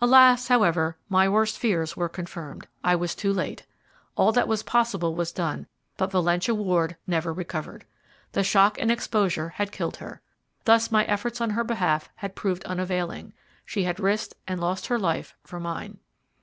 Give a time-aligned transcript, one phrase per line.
[0.00, 0.48] Alas!
[0.48, 2.66] however, my worst fears were confirmed.
[2.82, 3.66] I was too late.
[4.16, 5.66] All that was possible was done,
[5.98, 7.84] but Valentia Ward never recovered.
[8.32, 10.22] The shock and exposure had killed her.
[10.64, 13.34] Thus my efforts on her behalf had proved unavailing.
[13.66, 15.98] She had risked and lost her life for mine.